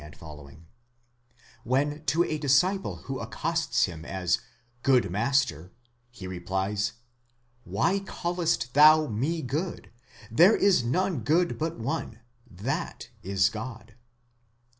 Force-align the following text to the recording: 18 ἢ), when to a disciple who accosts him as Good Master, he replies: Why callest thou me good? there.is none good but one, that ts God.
18 0.03 0.13
ἢ), 0.13 0.57
when 1.63 2.03
to 2.05 2.23
a 2.23 2.39
disciple 2.39 2.95
who 3.05 3.19
accosts 3.19 3.83
him 3.85 4.03
as 4.03 4.39
Good 4.81 5.11
Master, 5.11 5.73
he 6.09 6.25
replies: 6.25 6.93
Why 7.65 7.99
callest 7.99 8.73
thou 8.73 9.05
me 9.05 9.43
good? 9.43 9.91
there.is 10.31 10.83
none 10.83 11.19
good 11.19 11.59
but 11.59 11.77
one, 11.77 12.19
that 12.49 13.09
ts 13.21 13.49
God. 13.49 13.93